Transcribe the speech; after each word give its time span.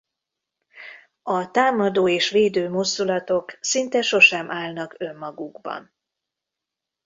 A 1.23 1.51
támadó 1.51 2.09
és 2.09 2.29
védő 2.29 2.69
mozdulatok 2.69 3.57
szinte 3.61 4.01
sosem 4.01 4.51
állnak 4.51 4.95
önmagukban. 4.97 5.91